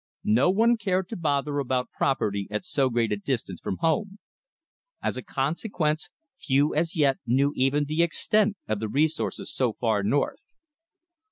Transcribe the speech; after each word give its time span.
No 0.23 0.49
one 0.49 0.77
cared 0.77 1.09
to 1.09 1.15
bother 1.15 1.59
about 1.59 1.91
property 1.91 2.47
at 2.49 2.65
so 2.65 2.89
great 2.89 3.11
a 3.11 3.17
distance 3.17 3.61
from 3.61 3.77
home. 3.81 4.17
As 4.99 5.15
a 5.15 5.21
consequence, 5.21 6.09
few 6.39 6.73
as 6.73 6.95
yet 6.95 7.19
knew 7.27 7.53
even 7.55 7.85
the 7.85 8.01
extent 8.01 8.57
of 8.67 8.79
the 8.79 8.89
resources 8.89 9.53
so 9.53 9.73
far 9.73 10.01
north. 10.01 10.41